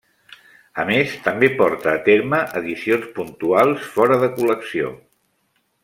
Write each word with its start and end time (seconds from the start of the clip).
A 0.83 0.85
més 0.89 1.11
també 1.27 1.49
porta 1.59 1.93
a 1.93 2.01
terme 2.09 2.39
edicions 2.63 3.05
puntuals 3.19 3.87
fora 3.99 4.19
de 4.25 4.31
col·lecció. 4.41 4.93